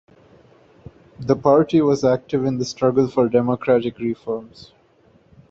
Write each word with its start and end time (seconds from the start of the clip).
The 1.19 1.35
party 1.35 1.79
was 1.79 2.03
active 2.03 2.43
in 2.43 2.57
the 2.57 2.65
struggle 2.65 3.07
for 3.07 3.29
democratic 3.29 3.99
reforms. 3.99 4.71